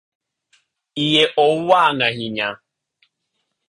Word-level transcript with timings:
Iye 1.03 1.23
owang 1.45 1.99
ahinya 2.07 2.47